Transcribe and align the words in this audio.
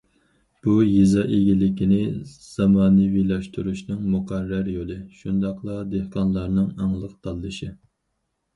بۇ 0.67 0.77
يېزا 0.91 1.25
ئىگىلىكىنى 1.35 1.99
زامانىۋىلاشتۇرۇشنىڭ 2.47 4.01
مۇقەررەر 4.15 4.73
يولى، 4.79 4.99
شۇنداقلا 5.21 5.79
دېھقانلارنىڭ 5.95 6.75
ئاڭلىق 6.75 7.17
تاللىشى. 7.29 7.73